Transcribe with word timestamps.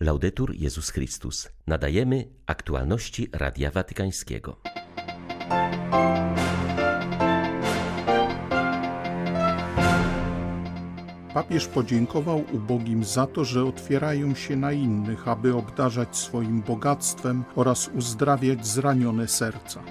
Laudetur 0.00 0.54
Jezus 0.54 0.90
Chrystus. 0.90 1.48
Nadajemy 1.66 2.28
aktualności 2.46 3.28
Radia 3.32 3.70
Watykańskiego. 3.70 4.60
Papież 11.34 11.66
podziękował 11.66 12.44
ubogim 12.52 13.04
za 13.04 13.26
to, 13.26 13.44
że 13.44 13.64
otwierają 13.64 14.34
się 14.34 14.56
na 14.56 14.72
innych, 14.72 15.28
aby 15.28 15.54
obdarzać 15.54 16.16
swoim 16.16 16.62
bogactwem 16.62 17.44
oraz 17.56 17.88
uzdrawiać 17.88 18.66
zranione 18.66 19.28
serca. 19.28 19.82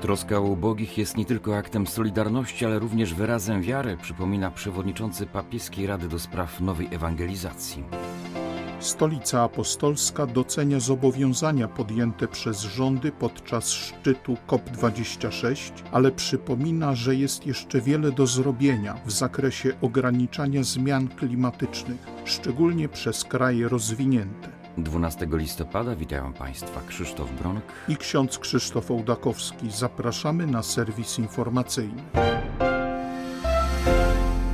Troska 0.00 0.38
o 0.38 0.42
ubogich 0.42 0.98
jest 0.98 1.16
nie 1.16 1.24
tylko 1.24 1.56
aktem 1.56 1.86
solidarności, 1.86 2.64
ale 2.66 2.78
również 2.78 3.14
wyrazem 3.14 3.62
wiary, 3.62 3.96
przypomina 4.02 4.50
przewodniczący 4.50 5.26
papieskiej 5.26 5.86
Rady 5.86 6.08
do 6.08 6.18
Spraw 6.18 6.60
Nowej 6.60 6.88
Ewangelizacji. 6.94 7.84
Stolica 8.82 9.42
Apostolska 9.42 10.26
docenia 10.26 10.80
zobowiązania 10.80 11.68
podjęte 11.68 12.28
przez 12.28 12.60
rządy 12.60 13.12
podczas 13.12 13.70
szczytu 13.70 14.36
COP26, 14.48 15.72
ale 15.92 16.12
przypomina, 16.12 16.94
że 16.94 17.14
jest 17.14 17.46
jeszcze 17.46 17.80
wiele 17.80 18.12
do 18.12 18.26
zrobienia 18.26 18.94
w 19.06 19.12
zakresie 19.12 19.72
ograniczania 19.80 20.62
zmian 20.62 21.08
klimatycznych, 21.08 22.06
szczególnie 22.24 22.88
przez 22.88 23.24
kraje 23.24 23.68
rozwinięte. 23.68 24.48
12 24.78 25.28
listopada 25.32 25.96
witają 25.96 26.32
Państwa 26.32 26.80
Krzysztof 26.88 27.32
Bronk 27.32 27.64
i 27.88 27.96
ksiądz 27.96 28.38
Krzysztof 28.38 28.90
Ołdakowski. 28.90 29.70
Zapraszamy 29.70 30.46
na 30.46 30.62
serwis 30.62 31.18
informacyjny. 31.18 32.02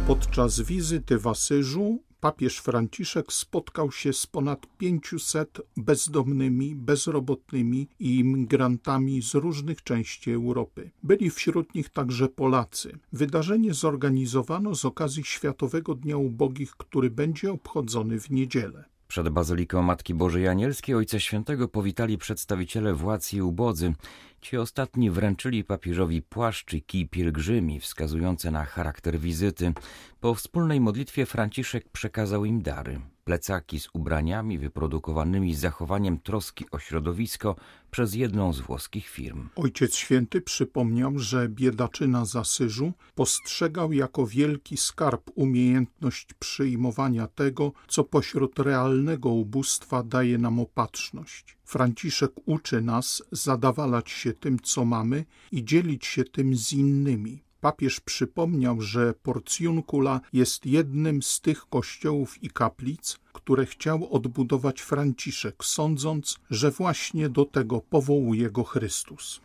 Podczas 0.06 0.60
wizyty 0.60 1.18
w 1.18 1.26
Asyżu 1.26 2.07
papież 2.20 2.58
Franciszek 2.58 3.32
spotkał 3.32 3.92
się 3.92 4.12
z 4.12 4.26
ponad 4.26 4.66
500 4.78 5.60
bezdomnymi, 5.76 6.74
bezrobotnymi 6.74 7.88
i 7.98 8.18
imigrantami 8.18 9.23
z 9.23 9.34
różnych 9.34 9.82
części 9.82 10.32
Europy. 10.32 10.90
Byli 11.02 11.30
wśród 11.30 11.74
nich 11.74 11.88
także 11.90 12.28
Polacy. 12.28 12.98
Wydarzenie 13.12 13.74
zorganizowano 13.74 14.74
z 14.74 14.84
okazji 14.84 15.24
Światowego 15.24 15.95
Dnia 15.95 16.16
Ubogich, 16.16 16.70
który 16.70 17.10
będzie 17.10 17.52
obchodzony 17.52 18.21
w 18.21 18.30
niedzielę. 18.30 18.84
Przed 19.09 19.28
Bazyliką 19.28 19.82
Matki 19.82 20.14
Bożej 20.14 20.48
Anielskiej 20.48 20.95
Ojca 20.95 21.20
Świętego 21.20 21.68
powitali 21.68 22.18
przedstawiciele 22.18 22.95
władz 22.95 23.32
i 23.32 23.42
ubodzy. 23.42 23.95
Ci 24.40 24.56
ostatni 24.56 25.10
wręczyli 25.10 25.65
papieżowi 25.65 26.23
płaszczyki 26.23 27.09
pielgrzymi 27.09 27.80
wskazujące 27.80 28.50
na 28.50 28.65
charakter 28.65 29.18
wizyty. 29.18 29.73
Po 30.20 30.34
wspólnej 30.34 30.80
modlitwie 30.80 31.26
Franciszek 31.26 31.88
przekazał 31.88 32.45
im 32.45 32.62
dary 32.62 33.00
plecaki 33.29 33.80
z 33.80 33.88
ubraniami 33.93 34.59
wyprodukowanymi 34.59 35.54
z 35.54 35.59
zachowaniem 35.59 36.18
troski 36.18 36.65
o 36.71 36.79
środowisko 36.79 37.57
przez 37.90 38.15
jedną 38.15 38.52
z 38.52 38.60
włoskich 38.60 39.09
firm. 39.09 39.48
Ojciec 39.57 39.95
Święty 39.95 40.40
przypomniał, 40.40 41.18
że 41.18 41.49
biedaczyna 41.49 42.24
z 42.24 42.37
Asyżu 42.37 42.93
postrzegał 43.15 43.93
jako 43.93 44.26
wielki 44.26 44.76
skarb 44.76 45.30
umiejętność 45.34 46.26
przyjmowania 46.38 47.26
tego, 47.26 47.73
co 47.88 48.04
pośród 48.04 48.59
realnego 48.59 49.29
ubóstwa 49.29 50.02
daje 50.02 50.38
nam 50.38 50.60
opatrzność. 50.60 51.56
Franciszek 51.65 52.32
uczy 52.46 52.82
nas 52.82 53.23
zadawalać 53.32 54.10
się 54.10 54.32
tym, 54.32 54.59
co 54.62 54.84
mamy 54.84 55.24
i 55.52 55.65
dzielić 55.65 56.06
się 56.06 56.24
tym 56.24 56.56
z 56.56 56.73
innymi. 56.73 57.48
Papież 57.60 58.01
przypomniał, 58.01 58.80
że 58.80 59.14
Porcjunkula 59.23 60.20
jest 60.32 60.66
jednym 60.66 61.23
z 61.23 61.40
tych 61.40 61.66
kościołów 61.68 62.42
i 62.42 62.50
kaplic, 62.50 63.18
które 63.32 63.66
chciał 63.66 64.15
odbudować 64.15 64.81
Franciszek, 64.81 65.65
sądząc, 65.65 66.38
że 66.50 66.70
właśnie 66.70 67.28
do 67.28 67.44
tego 67.44 67.81
powołuje 67.81 68.50
go 68.50 68.65
Chrystus. 68.65 69.41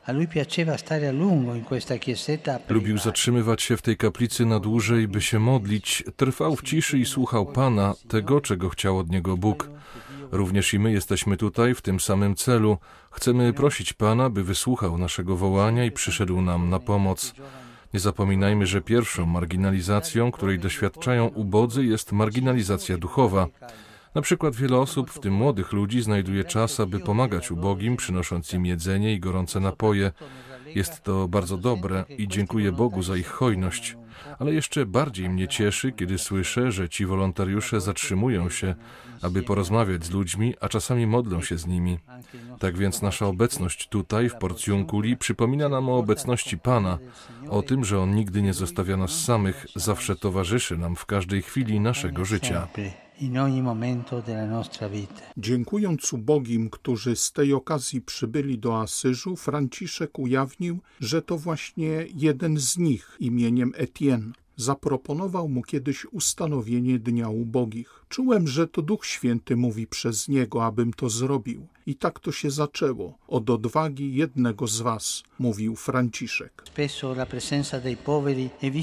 Lubił 2.69 2.97
zatrzymywać 2.97 3.61
się 3.61 3.77
w 3.77 3.81
tej 3.81 3.97
kaplicy 3.97 4.45
na 4.45 4.59
dłużej, 4.59 5.07
by 5.07 5.21
się 5.21 5.39
modlić. 5.39 6.03
Trwał 6.15 6.55
w 6.55 6.63
ciszy 6.63 6.99
i 6.99 7.05
słuchał 7.05 7.45
Pana, 7.45 7.93
tego, 8.07 8.41
czego 8.41 8.69
chciał 8.69 8.97
od 8.97 9.09
niego 9.09 9.37
Bóg. 9.37 9.69
Również 10.31 10.73
i 10.73 10.79
my 10.79 10.91
jesteśmy 10.91 11.37
tutaj 11.37 11.75
w 11.75 11.81
tym 11.81 11.99
samym 11.99 12.35
celu. 12.35 12.77
Chcemy 13.11 13.53
prosić 13.53 13.93
Pana, 13.93 14.29
by 14.29 14.43
wysłuchał 14.43 14.97
naszego 14.97 15.37
wołania 15.37 15.85
i 15.85 15.91
przyszedł 15.91 16.41
nam 16.41 16.69
na 16.69 16.79
pomoc. 16.79 17.33
Nie 17.93 17.99
zapominajmy, 17.99 18.67
że 18.67 18.81
pierwszą 18.81 19.25
marginalizacją, 19.25 20.31
której 20.31 20.59
doświadczają 20.59 21.27
ubodzy, 21.27 21.85
jest 21.85 22.11
marginalizacja 22.11 22.97
duchowa. 22.97 23.47
Na 24.15 24.21
przykład 24.21 24.55
wiele 24.55 24.77
osób, 24.77 25.11
w 25.11 25.19
tym 25.19 25.33
młodych 25.33 25.73
ludzi, 25.73 26.01
znajduje 26.01 26.43
czas, 26.43 26.79
aby 26.79 26.99
pomagać 26.99 27.51
ubogim, 27.51 27.97
przynosząc 27.97 28.53
im 28.53 28.65
jedzenie 28.65 29.13
i 29.13 29.19
gorące 29.19 29.59
napoje. 29.59 30.11
Jest 30.75 31.03
to 31.03 31.27
bardzo 31.27 31.57
dobre 31.57 32.05
i 32.17 32.27
dziękuję 32.27 32.71
Bogu 32.71 33.03
za 33.03 33.17
ich 33.17 33.27
hojność. 33.27 33.97
Ale 34.39 34.53
jeszcze 34.53 34.85
bardziej 34.85 35.29
mnie 35.29 35.47
cieszy, 35.47 35.91
kiedy 35.91 36.17
słyszę, 36.17 36.71
że 36.71 36.89
ci 36.89 37.05
wolontariusze 37.05 37.81
zatrzymują 37.81 38.49
się, 38.49 38.75
aby 39.21 39.43
porozmawiać 39.43 40.05
z 40.05 40.11
ludźmi, 40.11 40.53
a 40.61 40.69
czasami 40.69 41.07
modlą 41.07 41.41
się 41.41 41.57
z 41.57 41.67
nimi. 41.67 41.99
Tak 42.59 42.77
więc 42.77 43.01
nasza 43.01 43.27
obecność 43.27 43.87
tutaj, 43.87 44.29
w 44.29 44.35
Porcjunkuli, 44.35 45.17
przypomina 45.17 45.69
nam 45.69 45.89
o 45.89 45.97
obecności 45.97 46.57
Pana, 46.57 46.97
o 47.49 47.61
tym, 47.61 47.85
że 47.85 47.99
On 47.99 48.15
nigdy 48.15 48.41
nie 48.41 48.53
zostawia 48.53 48.97
nas 48.97 49.11
samych, 49.11 49.65
zawsze 49.75 50.15
towarzyszy 50.15 50.77
nam 50.77 50.95
w 50.95 51.05
każdej 51.05 51.41
chwili 51.41 51.79
naszego 51.79 52.25
życia. 52.25 52.67
Dziękując 55.37 56.13
ubogim, 56.13 56.69
którzy 56.69 57.15
z 57.15 57.31
tej 57.31 57.53
okazji 57.53 58.01
przybyli 58.01 58.59
do 58.59 58.81
Asyżu, 58.81 59.35
Franciszek 59.35 60.19
ujawnił, 60.19 60.79
że 60.99 61.21
to 61.21 61.37
właśnie 61.37 62.05
jeden 62.15 62.57
z 62.57 62.77
nich 62.77 63.17
imieniem 63.19 63.71
Etienne 63.75 64.42
zaproponował 64.55 65.49
mu 65.49 65.61
kiedyś 65.61 66.05
ustanowienie 66.05 66.99
Dnia 66.99 67.29
Ubogich. 67.29 68.05
Czułem, 68.09 68.47
że 68.47 68.67
to 68.67 68.81
Duch 68.81 69.05
Święty 69.05 69.55
mówi 69.55 69.87
przez 69.87 70.27
niego, 70.27 70.65
abym 70.65 70.93
to 70.93 71.09
zrobił. 71.09 71.67
I 71.85 71.95
tak 71.95 72.19
to 72.19 72.31
się 72.31 72.51
zaczęło. 72.51 73.17
Od 73.27 73.49
odwagi 73.49 74.15
jednego 74.15 74.67
z 74.67 74.81
was, 74.81 75.23
mówił 75.39 75.75
Franciszek. 75.75 76.63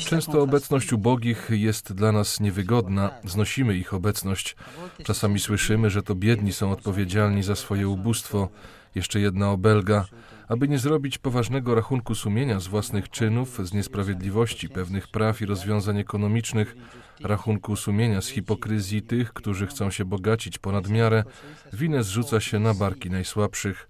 Często 0.07 0.43
obecność 0.43 0.93
ubogich 0.93 1.49
jest 1.51 1.93
dla 1.93 2.13
nas 2.13 2.41
niewygodna, 2.41 3.11
znosimy 3.25 3.77
ich 3.77 3.95
obecność. 3.95 4.57
Czasami 5.05 5.41
słyszymy, 5.41 5.91
że 5.91 6.03
to 6.03 6.15
biedni 6.15 6.53
są 6.53 6.73
odpowiedzialni 6.73 7.43
za 7.43 7.57
swoje 7.57 7.89
ubóstwo. 7.89 8.49
Jeszcze 8.95 9.21
jedna 9.21 9.51
obelga 9.51 10.07
aby 10.51 10.69
nie 10.69 10.79
zrobić 10.79 11.19
poważnego 11.19 11.75
rachunku 11.75 12.15
sumienia 12.15 12.61
z 12.61 12.67
własnych 12.67 13.11
czynów, 13.11 13.59
z 13.67 13.73
niesprawiedliwości 13.73 14.69
pewnych 14.69 15.09
praw 15.09 15.43
i 15.43 15.47
rozwiązań 15.47 15.99
ekonomicznych, 15.99 16.77
rachunku 17.21 17.77
sumienia 17.77 18.21
z 18.21 18.29
hipokryzji 18.29 19.03
tych, 19.03 19.33
którzy 19.33 19.67
chcą 19.67 19.91
się 19.91 20.05
bogacić 20.05 20.59
ponad 20.59 20.89
miarę, 20.89 21.25
winę 21.73 22.03
zrzuca 22.03 22.41
się 22.41 22.59
na 22.59 22.75
barki 22.75 23.11
najsłabszych. 23.11 23.89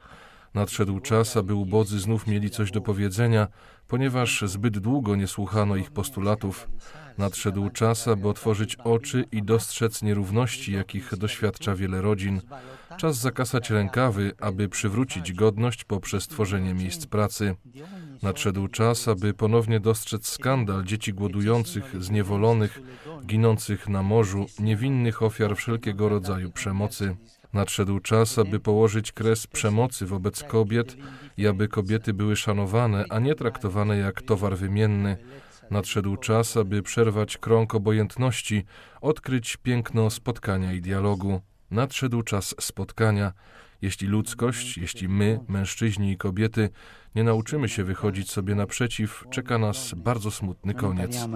Nadszedł 0.55 1.01
czas, 1.01 1.37
aby 1.37 1.55
ubodzy 1.55 2.01
znów 2.01 2.27
mieli 2.27 2.51
coś 2.51 2.71
do 2.71 2.81
powiedzenia, 2.81 3.49
ponieważ 3.91 4.45
zbyt 4.47 4.79
długo 4.79 5.17
nie 5.17 5.27
słuchano 5.27 5.77
ich 5.77 5.91
postulatów. 5.91 6.69
Nadszedł 7.19 7.71
czas, 7.71 8.09
aby 8.09 8.29
otworzyć 8.29 8.77
oczy 8.77 9.25
i 9.33 9.43
dostrzec 9.43 10.03
nierówności, 10.03 10.73
jakich 10.73 11.17
doświadcza 11.17 11.75
wiele 11.75 12.03
rodzin. 12.03 12.41
Czas 12.97 13.17
zakasać 13.17 13.71
rękawy, 13.71 14.33
aby 14.41 14.69
przywrócić 14.69 15.33
godność 15.33 15.85
poprzez 15.85 16.29
tworzenie 16.29 16.75
miejsc 16.75 17.07
pracy. 17.07 17.57
Nadszedł 18.23 18.69
czas, 18.69 19.09
aby 19.09 19.35
ponownie 19.35 19.81
dostrzec 19.81 20.27
skandal 20.27 20.85
dzieci 20.85 21.13
głodujących, 21.15 22.03
zniewolonych, 22.03 22.81
ginących 23.27 23.89
na 23.89 24.03
morzu, 24.03 24.47
niewinnych 24.59 25.23
ofiar 25.23 25.57
wszelkiego 25.57 26.09
rodzaju 26.09 26.51
przemocy. 26.51 27.17
Nadszedł 27.53 28.01
czas, 28.01 28.39
aby 28.39 28.61
położyć 28.61 29.13
kres 29.13 29.47
przemocy 29.47 30.07
wobec 30.07 30.43
kobiet 30.43 30.97
i 31.37 31.47
aby 31.47 31.69
kobiety 31.69 32.15
były 32.15 32.37
szanowane, 32.37 33.05
a 33.11 33.19
nie 33.19 33.35
traktowane 33.35 33.99
jak 33.99 34.23
towar 34.23 34.57
wymienny. 34.57 35.17
Nadszedł 35.71 36.17
czas, 36.17 36.57
aby 36.57 36.83
przerwać 36.83 37.39
krąg 37.39 37.75
obojętności, 37.75 38.65
odkryć 39.01 39.57
piękno 39.57 40.11
spotkania 40.11 40.73
i 40.73 40.81
dialogu. 40.81 41.41
Nadszedł 41.71 42.23
czas 42.23 42.55
spotkania. 42.61 43.33
Jeśli 43.83 44.09
ludzkość, 44.09 44.79
jeśli 44.79 45.09
my, 45.09 45.41
mężczyźni 45.49 46.13
i 46.13 46.17
kobiety, 46.17 46.71
nie 47.15 47.25
nauczymy 47.25 47.69
się 47.69 47.85
wychodzić 47.85 48.31
sobie 48.31 48.55
naprzeciw, 48.55 49.25
czeka 49.31 49.59
nas 49.59 49.95
bardzo 49.97 50.31
smutny 50.31 50.75
koniec. 50.75 51.27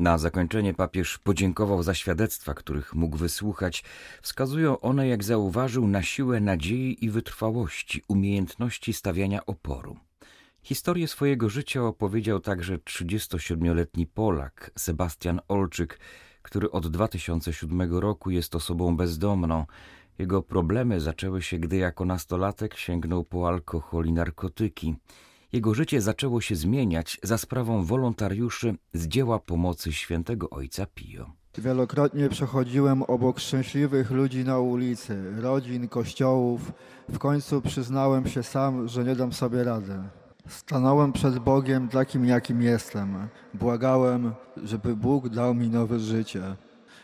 Na 0.00 0.18
zakończenie 0.18 0.74
papież 0.74 1.18
podziękował 1.18 1.82
za 1.82 1.94
świadectwa, 1.94 2.54
których 2.54 2.94
mógł 2.94 3.16
wysłuchać. 3.16 3.84
Wskazują 4.22 4.80
one, 4.80 5.08
jak 5.08 5.24
zauważył, 5.24 5.86
na 5.86 6.02
siłę 6.02 6.40
nadziei 6.40 7.04
i 7.04 7.10
wytrwałości, 7.10 8.02
umiejętności 8.08 8.92
stawiania 8.92 9.46
oporu. 9.46 9.96
Historię 10.62 11.08
swojego 11.08 11.48
życia 11.48 11.82
opowiedział 11.82 12.40
także 12.40 12.78
37-letni 12.78 14.06
Polak 14.06 14.70
Sebastian 14.76 15.40
Olczyk, 15.48 16.00
który 16.42 16.70
od 16.70 16.88
2007 16.88 17.98
roku 17.98 18.30
jest 18.30 18.54
osobą 18.54 18.96
bezdomną. 18.96 19.66
Jego 20.18 20.42
problemy 20.42 21.00
zaczęły 21.00 21.42
się, 21.42 21.58
gdy 21.58 21.76
jako 21.76 22.04
nastolatek 22.04 22.76
sięgnął 22.76 23.24
po 23.24 23.48
alkohol 23.48 24.06
i 24.06 24.12
narkotyki. 24.12 24.96
Jego 25.52 25.74
życie 25.74 26.00
zaczęło 26.00 26.40
się 26.40 26.56
zmieniać 26.56 27.18
za 27.22 27.38
sprawą 27.38 27.84
wolontariuszy 27.84 28.74
z 28.92 29.08
dzieła 29.08 29.38
pomocy 29.38 29.92
świętego 29.92 30.50
ojca 30.50 30.86
Pio. 30.94 31.30
Wielokrotnie 31.58 32.28
przechodziłem 32.28 33.02
obok 33.02 33.40
szczęśliwych 33.40 34.10
ludzi 34.10 34.44
na 34.44 34.58
ulicy, 34.58 35.40
rodzin, 35.40 35.88
kościołów. 35.88 36.72
W 37.08 37.18
końcu 37.18 37.62
przyznałem 37.62 38.28
się 38.28 38.42
sam, 38.42 38.88
że 38.88 39.04
nie 39.04 39.16
dam 39.16 39.32
sobie 39.32 39.64
rady. 39.64 39.94
Stanąłem 40.48 41.12
przed 41.12 41.38
Bogiem 41.38 41.88
takim, 41.88 42.24
jakim 42.24 42.62
jestem. 42.62 43.28
Błagałem, 43.54 44.32
żeby 44.64 44.96
Bóg 44.96 45.28
dał 45.28 45.54
mi 45.54 45.68
nowe 45.68 46.00
życie. 46.00 46.56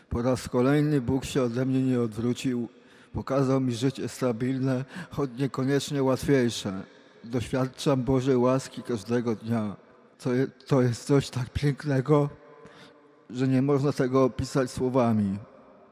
Po 0.09 0.21
raz 0.21 0.49
kolejny 0.49 1.01
Bóg 1.01 1.25
się 1.25 1.43
ode 1.43 1.65
mnie 1.65 1.81
nie 1.81 2.01
odwrócił. 2.01 2.69
Pokazał 3.13 3.61
mi 3.61 3.73
życie 3.73 4.07
stabilne, 4.07 4.85
choć 5.09 5.29
niekoniecznie 5.39 6.03
łatwiejsze. 6.03 6.83
Doświadczam 7.25 8.03
Bożej 8.03 8.37
łaski 8.37 8.83
każdego 8.83 9.35
dnia. 9.35 9.75
To, 10.19 10.33
je, 10.33 10.47
to 10.67 10.81
jest 10.81 11.05
coś 11.05 11.29
tak 11.29 11.49
pięknego, 11.49 12.29
że 13.29 13.47
nie 13.47 13.61
można 13.61 13.91
tego 13.91 14.23
opisać 14.23 14.71
słowami. 14.71 15.37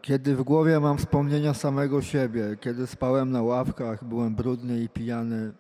Kiedy 0.01 0.35
w 0.35 0.44
głowie 0.44 0.80
mam 0.80 0.97
wspomnienia 0.97 1.53
samego 1.53 2.01
siebie, 2.01 2.57
kiedy 2.62 2.88
spałem 2.88 3.31
na 3.31 3.41
ławkach, 3.41 4.03
byłem 4.03 4.35
brudny 4.35 4.80
i 4.80 4.89
pijany, 4.89 5.53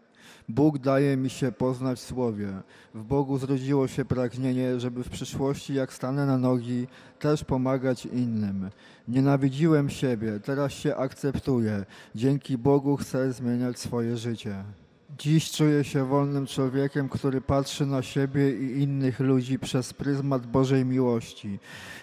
Bóg 0.49 0.77
daje 0.77 1.17
mi 1.17 1.29
się 1.29 1.51
poznać 1.51 1.99
w 1.99 2.03
Słowie. 2.03 2.47
W 2.93 3.03
Bogu 3.03 3.37
zrodziło 3.37 3.87
się 3.87 4.05
pragnienie, 4.05 4.79
żeby 4.79 5.03
w 5.03 5.09
przyszłości, 5.09 5.73
jak 5.73 5.93
stanę 5.93 6.25
na 6.25 6.37
nogi, 6.37 6.87
też 7.19 7.43
pomagać 7.43 8.05
innym. 8.05 8.69
Nienawidziłem 9.07 9.89
siebie, 9.89 10.39
teraz 10.39 10.71
się 10.71 10.95
akceptuję. 10.95 11.85
Dzięki 12.15 12.57
Bogu 12.57 12.97
chcę 12.97 13.33
zmieniać 13.33 13.79
swoje 13.79 14.17
życie. 14.17 14.63
Dziś 15.17 15.51
czuję 15.51 15.83
się 15.83 16.05
wolnym 16.05 16.47
człowiekiem, 16.47 17.09
który 17.09 17.41
patrzy 17.41 17.85
na 17.85 18.01
siebie 18.01 18.57
i 18.57 18.81
innych 18.81 19.19
ludzi 19.19 19.59
przez 19.59 19.93
pryzmat 19.93 20.47
Bożej 20.47 20.85
miłości. 20.85 21.59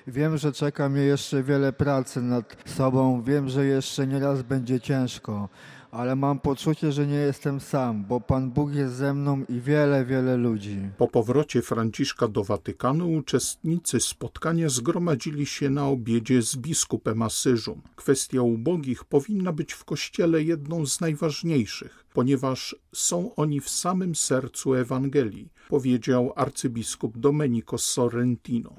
Wiem, 0.06 0.38
że 0.38 0.52
czeka 0.52 0.88
mnie 0.88 1.02
jeszcze 1.02 1.42
wiele 1.42 1.72
pracy 1.72 2.22
nad 2.22 2.56
sobą, 2.66 3.22
wiem, 3.22 3.48
że 3.48 3.64
jeszcze 3.66 4.06
nieraz 4.06 4.42
będzie 4.42 4.80
ciężko 4.80 5.48
ale 5.90 6.16
mam 6.16 6.38
poczucie, 6.38 6.92
że 6.92 7.06
nie 7.06 7.16
jestem 7.16 7.60
sam, 7.60 8.04
bo 8.04 8.20
Pan 8.20 8.50
Bóg 8.50 8.74
jest 8.74 8.94
ze 8.94 9.14
mną 9.14 9.44
i 9.48 9.60
wiele, 9.60 10.04
wiele 10.04 10.36
ludzi. 10.36 10.78
Po 10.98 11.08
powrocie 11.08 11.62
Franciszka 11.62 12.28
do 12.28 12.44
Watykanu 12.44 13.12
uczestnicy 13.12 14.00
spotkania 14.00 14.68
zgromadzili 14.68 15.46
się 15.46 15.70
na 15.70 15.88
obiedzie 15.88 16.42
z 16.42 16.56
biskupem 16.56 17.22
Asyżu. 17.22 17.78
Kwestia 17.96 18.42
ubogich 18.42 19.04
powinna 19.04 19.52
być 19.52 19.72
w 19.72 19.84
Kościele 19.84 20.42
jedną 20.42 20.86
z 20.86 21.00
najważniejszych, 21.00 22.04
ponieważ 22.14 22.76
są 22.92 23.34
oni 23.34 23.60
w 23.60 23.68
samym 23.68 24.14
sercu 24.14 24.74
Ewangelii, 24.74 25.48
powiedział 25.68 26.32
arcybiskup 26.36 27.18
Domenico 27.18 27.78
Sorrentino. 27.78 28.70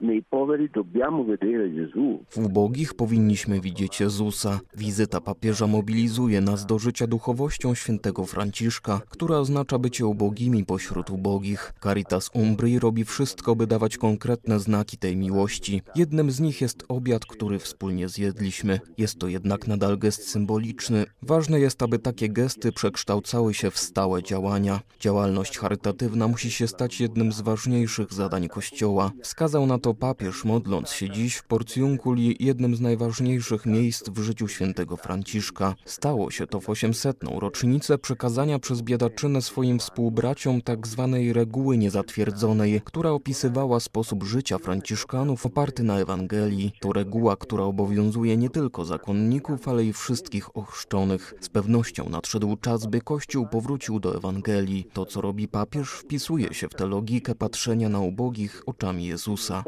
W 2.29 2.37
ubogich 2.37 2.93
powinniśmy 2.93 3.61
widzieć 3.61 3.99
Jezusa. 3.99 4.59
Wizyta 4.77 5.21
papieża 5.21 5.67
mobilizuje 5.67 6.41
nas 6.41 6.65
do 6.65 6.79
życia 6.79 7.07
duchowością 7.07 7.75
świętego 7.75 8.25
Franciszka, 8.25 9.01
która 9.09 9.37
oznacza 9.37 9.79
bycie 9.79 10.05
ubogimi 10.05 10.65
pośród 10.65 11.09
ubogich. 11.09 11.73
Caritas 11.83 12.29
Umbrii 12.33 12.79
robi 12.79 13.05
wszystko, 13.05 13.55
by 13.55 13.67
dawać 13.67 13.97
konkretne 13.97 14.59
znaki 14.59 14.97
tej 14.97 15.17
miłości. 15.17 15.81
Jednym 15.95 16.31
z 16.31 16.39
nich 16.39 16.61
jest 16.61 16.83
obiad, 16.87 17.25
który 17.25 17.59
wspólnie 17.59 18.09
zjedliśmy. 18.09 18.79
Jest 18.97 19.19
to 19.19 19.27
jednak 19.27 19.67
nadal 19.67 19.97
gest 19.97 20.27
symboliczny. 20.27 21.05
Ważne 21.21 21.59
jest, 21.59 21.83
aby 21.83 21.99
takie 21.99 22.29
gesty 22.29 22.71
przekształcały 23.21 23.53
się 23.53 23.71
w 23.71 23.77
stałe 23.79 24.23
działania. 24.23 24.79
Działalność 24.99 25.57
charytatywna 25.57 26.27
musi 26.27 26.51
się 26.51 26.67
stać 26.67 27.01
jednym 27.01 27.31
z 27.31 27.41
ważniejszych 27.41 28.13
zadań 28.13 28.47
Kościoła. 28.47 29.11
Wskazał 29.23 29.65
na 29.65 29.79
to 29.79 29.93
papież, 29.93 30.45
modląc 30.45 30.89
się 30.89 31.09
dziś 31.09 31.35
w 31.35 31.43
Porcjunkuli, 31.43 32.35
jednym 32.39 32.75
z 32.75 32.81
najważniejszych 32.81 33.65
miejsc 33.65 34.09
w 34.09 34.19
życiu 34.19 34.47
świętego 34.47 34.97
Franciszka. 34.97 35.75
Stało 35.85 36.31
się 36.31 36.47
to 36.47 36.59
w 36.59 36.69
800. 36.69 37.17
rocznicę 37.39 37.97
przekazania 37.97 38.59
przez 38.59 38.81
biedaczynę 38.81 39.41
swoim 39.41 39.79
współbraciom 39.79 40.61
tzw. 40.61 41.09
Tak 41.11 41.35
reguły 41.35 41.77
niezatwierdzonej, 41.77 42.81
która 42.85 43.09
opisywała 43.09 43.79
sposób 43.79 44.23
życia 44.23 44.57
Franciszkanów 44.57 45.45
oparty 45.45 45.83
na 45.83 45.99
Ewangelii. 45.99 46.71
To 46.79 46.93
reguła, 46.93 47.35
która 47.35 47.63
obowiązuje 47.63 48.37
nie 48.37 48.49
tylko 48.49 48.85
zakonników, 48.85 49.67
ale 49.67 49.85
i 49.85 49.93
wszystkich 49.93 50.57
ochrzczonych. 50.57 51.33
Z 51.41 51.49
pewnością 51.49 52.09
nadszedł 52.09 52.57
czas, 52.57 52.85
by 52.85 53.01
Kościół 53.11 53.47
powrócił 53.47 53.99
do 53.99 54.15
Ewangelii. 54.15 54.83
To, 54.93 55.05
co 55.05 55.21
robi 55.21 55.47
papież, 55.47 55.89
wpisuje 55.89 56.53
się 56.53 56.67
w 56.67 56.73
tę 56.73 56.87
logikę 56.87 57.35
patrzenia 57.35 57.89
na 57.89 57.99
ubogich 57.99 58.63
oczami 58.65 59.05
Jezusa. 59.05 59.63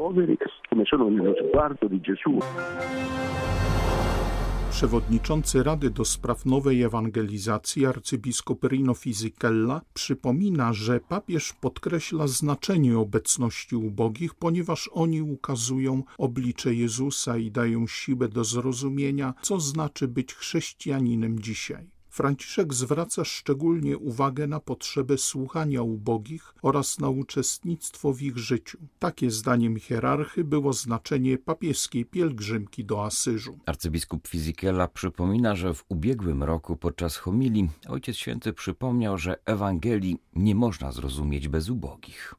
Przewodniczący 4.70 5.62
Rady 5.62 5.90
do 5.90 6.04
Spraw 6.04 6.46
Nowej 6.46 6.82
Ewangelizacji 6.82 7.86
arcybiskup 7.86 8.64
Rino 8.64 8.94
Fisichella 8.94 9.80
przypomina, 9.94 10.72
że 10.72 11.00
papież 11.00 11.52
podkreśla 11.52 12.26
znaczenie 12.26 12.98
obecności 12.98 13.76
ubogich, 13.76 14.34
ponieważ 14.34 14.90
oni 14.92 15.22
ukazują 15.22 16.02
oblicze 16.18 16.74
Jezusa 16.74 17.36
i 17.36 17.50
dają 17.50 17.86
siłę 17.86 18.28
do 18.28 18.44
zrozumienia, 18.44 19.34
co 19.42 19.60
znaczy 19.60 20.08
być 20.08 20.34
chrześcijaninem 20.34 21.38
dzisiaj. 21.38 21.93
Franciszek 22.14 22.74
zwraca 22.74 23.24
szczególnie 23.24 23.98
uwagę 23.98 24.46
na 24.46 24.60
potrzebę 24.60 25.18
słuchania 25.18 25.82
ubogich 25.82 26.54
oraz 26.62 27.00
na 27.00 27.08
uczestnictwo 27.08 28.12
w 28.12 28.22
ich 28.22 28.38
życiu. 28.38 28.78
Takie 28.98 29.30
zdaniem 29.30 29.76
hierarchy 29.76 30.44
było 30.44 30.72
znaczenie 30.72 31.38
papieskiej 31.38 32.04
pielgrzymki 32.04 32.84
do 32.84 33.04
Asyżu. 33.04 33.58
Arcybiskup 33.66 34.28
Fizikela 34.28 34.88
przypomina, 34.88 35.54
że 35.54 35.74
w 35.74 35.84
ubiegłym 35.88 36.42
roku 36.42 36.76
podczas 36.76 37.16
homilii 37.16 37.68
Ojciec 37.88 38.16
Święty 38.16 38.52
przypomniał, 38.52 39.18
że 39.18 39.36
Ewangelii 39.46 40.18
nie 40.36 40.54
można 40.54 40.92
zrozumieć 40.92 41.48
bez 41.48 41.70
ubogich. 41.70 42.34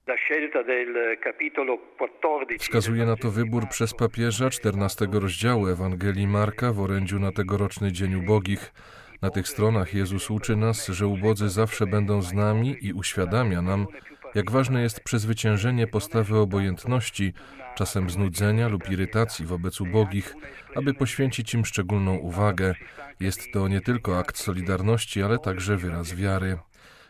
Wskazuje 2.60 3.06
na 3.06 3.16
to 3.16 3.31
wybór 3.31 3.69
przez 3.69 3.94
papieża 3.94 4.50
14 4.50 5.07
rozdziału 5.12 5.68
Ewangelii 5.68 6.27
Marka 6.27 6.74
w 6.74 6.80
orędziu 6.80 7.20
na 7.20 7.32
tegoroczny 7.32 7.91
Dzień 7.91 8.15
Ubogich. 8.15 8.74
Na 9.22 9.29
tych 9.29 9.48
stronach 9.48 9.93
Jezus 9.93 10.31
uczy 10.31 10.55
nas, 10.55 10.88
że 10.88 11.07
ubodzy 11.07 11.50
zawsze 11.50 11.88
będą 11.88 12.22
z 12.22 12.34
nami 12.34 12.77
i 12.81 12.93
uświadamia 12.93 13.62
nam, 13.62 13.88
jak 14.36 14.51
ważne 14.51 14.81
jest 14.81 15.00
przezwyciężenie 15.00 15.88
postawy 15.88 16.38
obojętności, 16.38 17.34
czasem 17.75 18.10
znudzenia 18.10 18.67
lub 18.67 18.89
irytacji 18.89 19.45
wobec 19.45 19.81
ubogich, 19.81 20.36
aby 20.75 20.93
poświęcić 20.93 21.53
im 21.53 21.65
szczególną 21.65 22.15
uwagę. 22.15 22.75
Jest 23.19 23.51
to 23.53 23.67
nie 23.67 23.81
tylko 23.81 24.19
akt 24.19 24.38
solidarności, 24.38 25.24
ale 25.24 25.39
także 25.39 25.77
wyraz 25.77 26.15
wiary. 26.15 26.57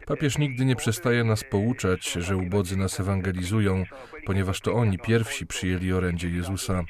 Papież 0.05 0.37
nigdy 0.37 0.65
nie 0.65 0.75
przestaje 0.75 1.23
nas 1.23 1.43
pouczać, 1.43 2.11
że 2.11 2.37
ubodzy 2.37 2.77
nas 2.77 2.99
ewangelizują, 2.99 3.83
ponieważ 4.25 4.61
to 4.61 4.73
oni 4.73 4.99
pierwsi 4.99 5.47
przyjęli 5.47 5.93
orędzie 5.93 6.29
Jezusa. 6.29 6.83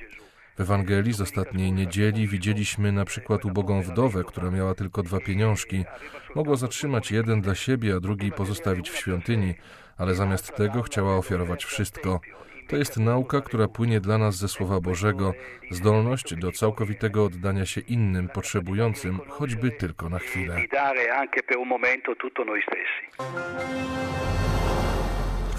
W 0.57 0.61
Ewangelii 0.61 1.13
z 1.13 1.21
ostatniej 1.21 1.71
niedzieli 1.71 2.27
widzieliśmy 2.27 2.91
na 2.91 3.05
przykład 3.05 3.45
ubogą 3.45 3.81
wdowę, 3.81 4.23
która 4.23 4.51
miała 4.51 4.75
tylko 4.75 5.03
dwa 5.03 5.19
pieniążki. 5.19 5.85
Mogła 6.35 6.55
zatrzymać 6.55 7.11
jeden 7.11 7.41
dla 7.41 7.55
siebie, 7.55 7.95
a 7.95 7.99
drugi 7.99 8.31
pozostawić 8.31 8.89
w 8.89 8.97
świątyni, 8.97 9.53
ale 9.97 10.15
zamiast 10.15 10.55
tego 10.55 10.81
chciała 10.81 11.17
ofiarować 11.17 11.65
wszystko. 11.65 12.19
To 12.67 12.77
jest 12.77 12.97
nauka, 12.97 13.41
która 13.41 13.67
płynie 13.67 13.99
dla 13.99 14.17
nas 14.17 14.35
ze 14.35 14.47
Słowa 14.47 14.79
Bożego, 14.79 15.33
zdolność 15.71 16.35
do 16.35 16.51
całkowitego 16.51 17.25
oddania 17.25 17.65
się 17.65 17.81
innym, 17.81 18.29
potrzebującym, 18.29 19.19
choćby 19.29 19.71
tylko 19.71 20.09
na 20.09 20.19
chwilę. 20.19 20.61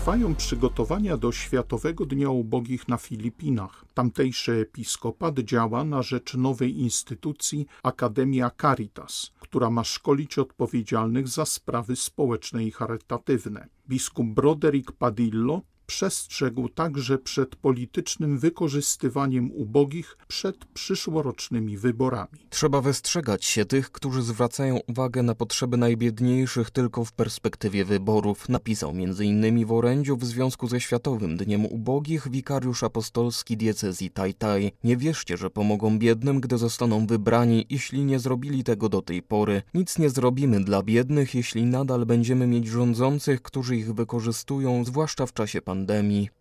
Trwają 0.07 0.35
przygotowania 0.35 1.17
do 1.17 1.33
Światowego 1.33 2.07
Dnia 2.07 2.31
Ubogich 2.31 2.89
na 2.89 2.97
Filipinach. 2.97 3.85
Tamtejszy 3.95 4.53
episkopat 4.53 5.39
działa 5.39 5.85
na 5.85 6.03
rzecz 6.03 6.35
nowej 6.35 6.81
instytucji 6.81 7.67
Akademia 7.83 8.51
Caritas, 8.63 9.33
która 9.41 9.71
ma 9.71 9.85
szkolić 9.85 10.39
odpowiedzialnych 10.39 11.29
za 11.29 11.45
sprawy 11.45 11.97
społeczne 11.97 12.65
i 12.65 12.71
charytatywne. 12.71 13.69
Biskup 13.89 14.27
Broderick 14.27 14.93
Padillo 14.93 15.63
przestrzegł 15.87 16.69
także 16.69 17.19
przed 17.19 17.57
politycznym 17.57 18.39
wykorzystywaniem 18.39 19.51
ubogich 19.53 20.17
przed 20.29 20.65
przyszłorocznymi 20.65 21.79
wyborami. 21.79 22.47
Trzeba 22.51 22.81
wystrzegać 22.81 23.45
się 23.45 23.65
tych, 23.65 23.91
którzy 23.93 24.23
zwracają 24.23 24.79
uwagę 24.89 25.23
na 25.23 25.35
potrzeby 25.35 25.77
najbiedniejszych 25.77 26.71
tylko 26.71 27.05
w 27.05 27.13
perspektywie 27.13 27.85
wyborów, 27.85 28.49
napisał 28.49 28.91
m.in. 28.91 29.67
w 29.67 29.73
orędziu 29.73 30.17
w 30.17 30.25
związku 30.25 30.69
ze 30.69 30.81
Światowym 30.81 31.37
Dniem 31.37 31.67
Ubogich 31.67 32.29
wikariusz 32.29 32.83
apostolski 32.83 33.57
diecezji 33.57 34.11
Tajtaj. 34.11 34.73
Nie 34.85 34.97
wierzcie, 34.97 35.37
że 35.37 35.51
pomogą 35.51 35.99
biednym, 35.99 36.41
gdy 36.41 36.59
zostaną 36.59 37.07
wybrani, 37.07 37.67
jeśli 37.71 38.05
nie 38.05 38.19
zrobili 38.19 38.65
tego 38.65 38.89
do 38.89 39.03
tej 39.03 39.23
pory. 39.23 39.63
Nic 39.75 39.99
nie 39.99 40.11
zrobimy 40.11 40.65
dla 40.65 40.83
biednych, 40.83 41.35
jeśli 41.35 41.65
nadal 41.65 42.07
będziemy 42.07 42.47
mieć 42.47 42.67
rządzących, 42.67 43.43
którzy 43.43 43.77
ich 43.77 43.95
wykorzystują, 43.95 44.85
zwłaszcza 44.85 45.27
w 45.27 45.33
czasie 45.33 45.63
pandemii. 45.63 45.76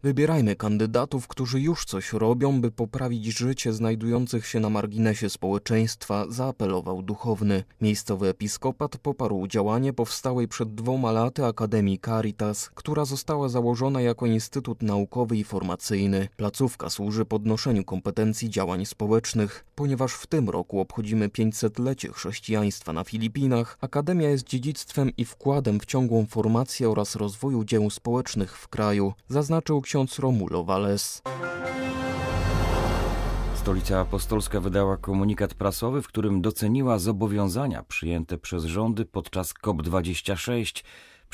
Wybierajmy 0.03 0.55
kandydatów, 0.55 1.27
którzy 1.27 1.61
już 1.61 1.85
coś 1.85 2.13
robią, 2.13 2.61
by 2.61 2.71
poprawić 2.71 3.25
życie 3.25 3.73
znajdujących 3.73 4.47
się 4.47 4.59
na 4.59 4.69
marginesie 4.69 5.29
społeczeństwa, 5.29 6.25
zaapelował 6.29 7.01
duchowny. 7.01 7.63
Miejscowy 7.81 8.27
episkopat 8.27 8.97
poparł 8.97 9.47
działanie 9.47 9.93
powstałej 9.93 10.47
przed 10.47 10.75
dwoma 10.75 11.11
laty 11.11 11.45
Akademii 11.45 11.99
Caritas, 11.99 12.69
która 12.75 13.05
została 13.05 13.49
założona 13.49 14.01
jako 14.01 14.25
Instytut 14.25 14.83
Naukowy 14.83 15.37
i 15.37 15.43
Formacyjny. 15.43 16.27
Placówka 16.37 16.89
służy 16.89 17.25
podnoszeniu 17.25 17.83
kompetencji 17.83 18.49
działań 18.49 18.85
społecznych. 18.85 19.65
Ponieważ 19.75 20.13
w 20.13 20.27
tym 20.27 20.49
roku 20.49 20.79
obchodzimy 20.79 21.27
500-lecie 21.27 22.09
chrześcijaństwa 22.13 22.93
na 22.93 23.03
Filipinach, 23.03 23.77
Akademia 23.81 24.29
jest 24.29 24.47
dziedzictwem 24.47 25.11
i 25.17 25.25
wkładem 25.25 25.79
w 25.79 25.85
ciągłą 25.85 26.25
formację 26.25 26.89
oraz 26.89 27.15
rozwoju 27.15 27.63
dzieł 27.63 27.89
społecznych 27.89 28.57
w 28.57 28.67
kraju, 28.67 29.13
zaznaczył 29.27 29.81
ksiądz 29.81 30.19
Romulo 30.19 30.63
Valles. 30.63 31.21
Stolica 33.55 33.99
Apostolska 33.99 34.59
wydała 34.59 34.97
komunikat 34.97 35.53
prasowy, 35.53 36.01
w 36.01 36.07
którym 36.07 36.41
doceniła 36.41 36.99
zobowiązania 36.99 37.83
przyjęte 37.83 38.37
przez 38.37 38.63
rządy 38.63 39.05
podczas 39.05 39.53
COP26. 39.53 40.83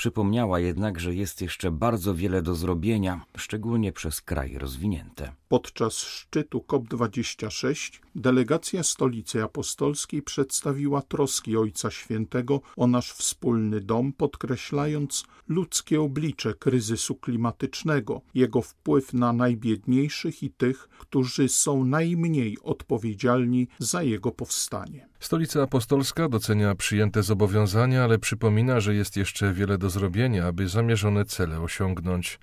Przypomniała 0.01 0.59
jednak, 0.59 0.99
że 0.99 1.15
jest 1.15 1.41
jeszcze 1.41 1.71
bardzo 1.71 2.15
wiele 2.15 2.41
do 2.41 2.55
zrobienia, 2.55 3.25
szczególnie 3.37 3.91
przez 3.91 4.21
kraje 4.21 4.59
rozwinięte. 4.59 5.31
Podczas 5.47 5.97
szczytu 5.97 6.65
COP26 6.67 7.99
delegacja 8.15 8.83
Stolicy 8.83 9.43
Apostolskiej 9.43 10.21
przedstawiła 10.21 11.01
troski 11.01 11.57
Ojca 11.57 11.91
Świętego 11.91 12.61
o 12.77 12.87
nasz 12.87 13.11
wspólny 13.11 13.81
dom, 13.81 14.13
podkreślając 14.13 15.23
ludzkie 15.47 16.01
oblicze 16.01 16.53
kryzysu 16.53 17.15
klimatycznego, 17.15 18.21
jego 18.33 18.61
wpływ 18.61 19.13
na 19.13 19.33
najbiedniejszych 19.33 20.43
i 20.43 20.49
tych, 20.49 20.89
którzy 20.99 21.49
są 21.49 21.85
najmniej 21.85 22.57
odpowiedzialni 22.63 23.67
za 23.79 24.03
jego 24.03 24.31
powstanie. 24.31 25.10
Stolica 25.21 25.63
Apostolska 25.63 26.29
docenia 26.29 26.75
przyjęte 26.75 27.23
zobowiązania, 27.23 28.03
ale 28.03 28.19
przypomina, 28.19 28.79
że 28.79 28.95
jest 28.95 29.17
jeszcze 29.17 29.53
wiele 29.53 29.77
do 29.77 29.89
zrobienia, 29.89 30.45
aby 30.47 30.67
zamierzone 30.67 31.25
cele 31.25 31.61
osiągnąć. 31.61 32.39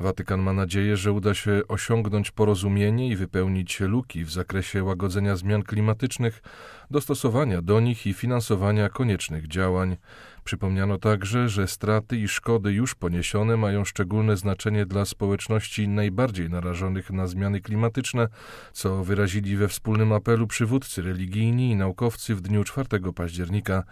Watykan 0.00 0.40
ma 0.40 0.52
nadzieję, 0.52 0.96
że 0.96 1.12
uda 1.12 1.34
się 1.34 1.60
osiągnąć 1.68 2.30
porozumienie 2.30 3.08
i 3.08 3.16
wypełnić 3.16 3.80
luki 3.80 4.24
w 4.24 4.30
zakresie 4.32 4.84
łagodzenia 4.84 5.36
zmian 5.36 5.62
klimatycznych, 5.62 6.42
dostosowania 6.90 7.62
do 7.62 7.80
nich 7.80 8.06
i 8.06 8.14
finansowania 8.14 8.88
koniecznych 8.88 9.48
działań. 9.48 9.96
Przypomniano 10.44 10.98
także, 10.98 11.48
że 11.48 11.68
straty 11.68 12.16
i 12.16 12.28
szkody 12.28 12.72
już 12.72 12.94
poniesione 12.94 13.56
mają 13.56 13.84
szczególne 13.84 14.36
znaczenie 14.36 14.86
dla 14.86 15.04
społeczności 15.04 15.88
najbardziej 15.88 16.50
narażonych 16.50 17.10
na 17.10 17.26
zmiany 17.26 17.60
klimatyczne, 17.60 18.28
co 18.72 19.04
wyrazili 19.04 19.56
we 19.56 19.68
wspólnym 19.68 20.12
apelu 20.12 20.46
przywódcy 20.46 21.02
religijni 21.02 21.70
i 21.70 21.76
naukowcy 21.76 22.34
w 22.34 22.40
dniu 22.40 22.64
4 22.64 22.86
października. 23.14 23.82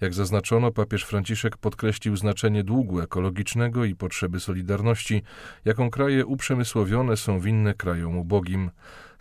Jak 0.00 0.14
zaznaczono, 0.14 0.72
papież 0.72 1.04
Franciszek 1.04 1.56
podkreślił 1.56 2.16
znaczenie 2.16 2.64
długu 2.64 3.00
ekologicznego 3.00 3.84
i 3.84 3.94
potrzeby 3.94 4.40
solidarności, 4.40 5.22
jaką 5.64 5.90
kraje 5.90 6.26
uprzemysłowione 6.26 7.16
są 7.16 7.40
winne 7.40 7.74
krajom 7.74 8.18
ubogim. 8.18 8.70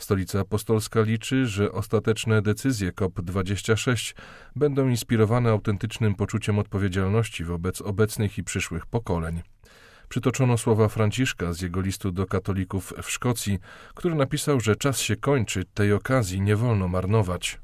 Stolica 0.04 0.40
Apostolska 0.40 1.02
liczy, 1.02 1.48
że 1.48 1.72
ostateczne 1.72 2.42
decyzje 2.42 2.92
COP26 2.92 4.14
będą 4.56 4.90
inspirowane 4.90 5.50
autentycznym 5.50 6.16
poczuciem 6.16 6.60
odpowiedzialności 6.60 7.44
wobec 7.44 7.82
obecnych 7.82 8.38
i 8.38 8.44
przyszłych 8.44 8.86
pokoleń. 8.86 9.42
Przytoczono 10.10 10.58
słowa 10.58 10.88
Franciszka 10.88 11.54
z 11.54 11.62
jego 11.62 11.82
listu 11.82 12.12
do 12.12 12.26
katolików 12.26 12.94
w 13.04 13.12
Szkocji, 13.12 13.60
który 13.96 14.16
napisał, 14.16 14.60
że 14.60 14.76
czas 14.76 15.00
się 15.00 15.16
kończy, 15.16 15.64
tej 15.74 15.94
okazji 15.94 16.42
nie 16.42 16.56
wolno 16.56 16.88
marnować. 16.88 17.60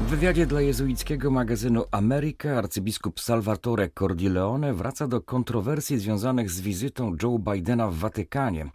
W 0.00 0.04
wywiadzie 0.04 0.46
dla 0.46 0.60
jezuickiego 0.60 1.30
magazynu 1.30 1.84
Ameryka 1.90 2.58
arcybiskup 2.58 3.20
Salvatore 3.20 3.90
Cordileone 3.98 4.74
wraca 4.74 5.08
do 5.08 5.20
kontrowersji 5.20 5.98
związanych 5.98 6.50
z 6.50 6.60
wizytą 6.60 7.16
Joe 7.22 7.38
Bidena 7.38 7.88
w 7.88 7.94
Watykanie. 7.94 8.70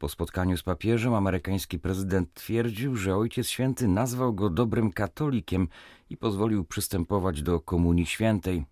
Po 0.00 0.08
spotkaniu 0.08 0.56
z 0.56 0.62
papieżem 0.62 1.14
amerykański 1.14 1.78
prezydent 1.78 2.34
twierdził, 2.34 2.96
że 2.96 3.16
Ojciec 3.16 3.46
Święty 3.46 3.88
nazwał 3.88 4.34
go 4.34 4.50
dobrym 4.50 4.92
katolikiem 4.92 5.68
i 6.10 6.16
pozwolił 6.16 6.64
przystępować 6.64 7.42
do 7.42 7.60
Komunii 7.60 8.06
Świętej. 8.06 8.64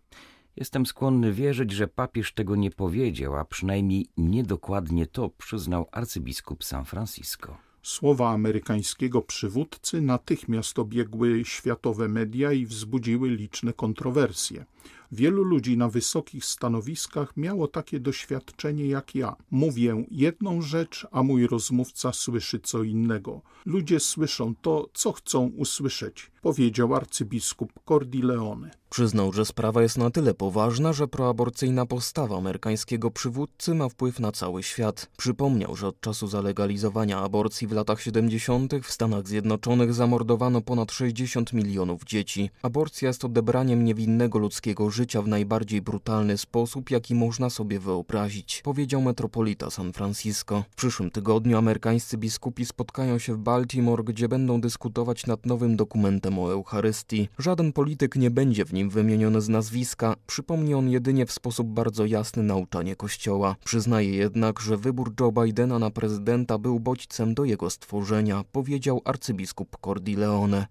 Jestem 0.56 0.87
skłonny 0.87 1.32
wierzyć, 1.32 1.73
że 1.73 1.88
papież 1.88 2.32
tego 2.32 2.56
nie 2.56 2.70
powiedział, 2.70 3.37
a 3.37 3.44
przynajmniej 3.44 4.06
niedokładnie 4.16 5.06
to 5.06 5.28
przyznał 5.28 5.88
arcybiskup 5.92 6.64
San 6.64 6.85
Francisco. 6.85 7.56
Słowa 7.82 8.30
amerykańskiego 8.30 9.23
przywódcy 9.23 10.00
natychmiast 10.00 10.78
obiegły 10.78 11.44
światowe 11.44 12.08
media 12.08 12.52
i 12.52 12.66
wzbudziły 12.66 13.28
liczne 13.30 13.73
kontrowersje. 13.73 14.64
Wielu 15.12 15.42
ludzi 15.42 15.76
na 15.76 15.88
wysokich 15.88 16.45
stanowiskach 16.45 17.37
miało 17.37 17.68
takie 17.68 18.00
doświadczenie 18.00 18.87
jak 18.87 19.14
ja. 19.14 19.37
Mówię 19.50 20.04
jedną 20.11 20.62
rzecz, 20.62 21.07
a 21.11 21.23
mój 21.23 21.47
rozmówca 21.47 22.12
słyszy 22.12 22.61
co 22.61 22.83
innego. 22.83 23.42
Ludzie 23.66 24.00
słyszą 24.00 24.54
to, 24.62 24.88
co 24.95 25.12
chcą 25.12 25.47
usłyszeć, 25.57 26.30
powiedział 26.42 26.95
arcybiskup 26.95 27.73
Cordileone. 27.88 28.71
Przyznał, 28.90 29.33
że 29.33 29.45
sprawa 29.45 29.83
jest 29.83 29.99
na 29.99 30.11
tyle 30.11 30.35
poważna, 30.35 30.92
że 30.92 31.09
proaborcyjna 31.09 31.87
postawa 31.87 32.37
amerykańskiego 32.37 33.11
przywódcy 33.11 33.75
ma 33.75 33.88
wpływ 33.88 34.21
na 34.21 34.33
cały 34.33 34.62
świat. 34.62 35.11
Przypomniał, 35.16 35.76
że 35.76 35.87
od 35.87 36.00
czasu 36.00 36.26
zalegalizowania 36.26 37.18
aborcji 37.18 37.66
w 37.66 37.73
latach 37.73 38.00
70. 38.02 38.75
w 38.83 38.92
Stanach 38.92 39.28
Zjednoczonych 39.28 39.95
zamordowano 39.95 40.61
ponad 40.61 40.92
60 40.92 41.52
milionów 41.52 42.04
dzieci. 42.04 42.50
Aborcja 42.62 43.09
jest 43.09 43.25
odebraniem 43.25 43.85
niewinnego 43.85 44.38
ludzkiego 44.38 44.77
życia 44.87 45.23
w 45.23 45.28
najbardziej 45.28 45.82
brutalny 45.82 46.38
sposób, 46.38 46.90
jaki 46.90 47.14
można 47.14 47.50
sobie 47.50 47.80
wyobrazić, 47.80 48.61
powiedział 48.64 49.02
metropolita 49.02 49.70
San 49.70 49.92
Francisco. 49.92 50.64
W 50.70 50.75
przyszłym 50.75 51.11
tygodniu 51.11 51.58
amerykańscy 51.58 52.18
biskupi 52.18 52.66
spotkają 52.66 53.18
się 53.18 53.35
w 53.35 53.38
Baltimore, 53.38 54.04
gdzie 54.04 54.28
będą 54.28 54.61
dyskutować 54.61 55.26
nad 55.26 55.47
nowym 55.47 55.76
dokumentem 55.76 56.38
o 56.38 56.52
Eucharystii. 56.52 57.28
Żaden 57.38 57.73
polityk 57.73 58.16
nie 58.16 58.30
będzie 58.30 58.64
w 58.64 58.73
nim 58.73 58.90
wymieniony 58.90 59.40
z 59.40 59.49
nazwiska, 59.49 60.16
przypomni 60.26 60.75
on 60.75 60.90
jedynie 60.90 61.26
w 61.26 61.32
sposób 61.32 61.66
bardzo 61.66 62.06
jasny 62.06 62.42
nauczanie 62.42 62.97
Kościoła. 62.97 63.56
Przyznaje 63.64 64.11
jednak, 64.11 64.61
że 64.61 64.76
wybór 64.76 65.12
Joe 65.20 65.32
Bidena 65.32 65.78
na 65.78 65.90
prezydenta 65.90 66.58
był 66.58 66.80
bodźcem 66.80 67.35
do 67.35 67.44
jego 67.44 67.70
stworzenia, 67.70 68.44
powiedział 68.52 69.00
arcybiskup 69.04 69.76
Cordileone. 69.80 70.66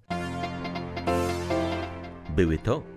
Były 2.36 2.58
to 2.58 2.97